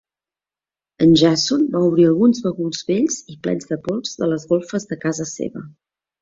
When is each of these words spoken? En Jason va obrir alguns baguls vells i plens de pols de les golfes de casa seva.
En 1.05 1.11
Jason 1.21 1.65
va 1.75 1.81
obrir 1.89 2.07
alguns 2.11 2.41
baguls 2.45 2.81
vells 2.87 3.19
i 3.33 3.37
plens 3.45 3.69
de 3.73 3.79
pols 3.89 4.17
de 4.23 4.31
les 4.33 4.47
golfes 4.55 4.89
de 4.95 4.99
casa 5.05 5.29
seva. 5.35 5.65